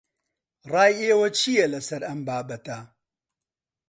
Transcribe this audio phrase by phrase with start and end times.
[0.71, 2.79] ڕای ئێوە چییە لەسەر ئەم بابەتە؟